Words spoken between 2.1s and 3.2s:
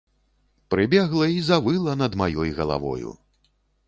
маёй галавою.